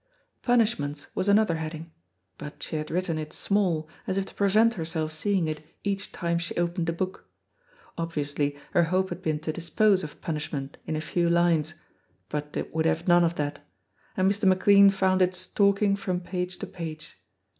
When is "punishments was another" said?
0.41-1.57